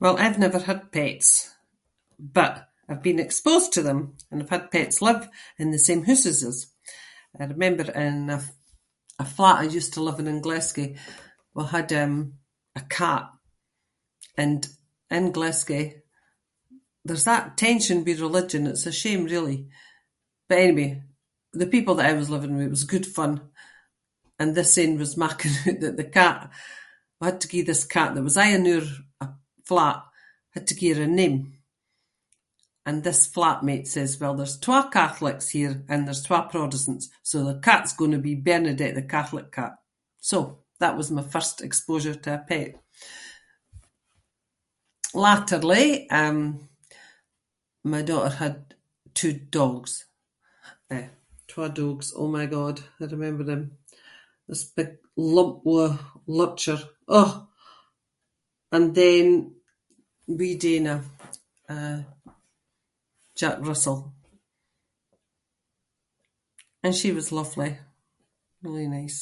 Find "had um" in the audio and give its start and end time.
11.74-12.14